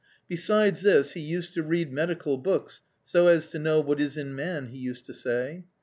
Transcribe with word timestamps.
Besides 0.27 0.81
this, 0.81 1.11
he 1.13 1.19
used 1.21 1.53
to 1.53 1.61
read 1.61 1.93
medical 1.93 2.39
books," 2.39 2.81
so 3.03 3.27
as 3.27 3.51
to 3.51 3.59
know 3.59 3.79
what 3.81 4.01
is 4.01 4.17
in 4.17 4.33
man/ 4.33 4.69
he 4.69 4.79
used 4.79 5.05
to 5.05 5.13
say. 5.13 5.65